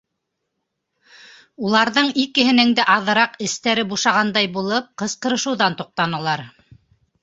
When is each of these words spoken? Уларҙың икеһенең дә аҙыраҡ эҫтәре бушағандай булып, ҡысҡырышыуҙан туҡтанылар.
Уларҙың 1.67 2.09
икеһенең 2.25 2.73
дә 2.81 2.87
аҙыраҡ 2.95 3.39
эҫтәре 3.49 3.87
бушағандай 3.95 4.53
булып, 4.61 4.93
ҡысҡырышыуҙан 5.05 5.83
туҡтанылар. 5.83 6.51